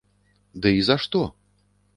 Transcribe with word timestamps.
Ды 0.63 0.71
і 0.79 0.81
за 0.89 0.97
што? 1.05 1.23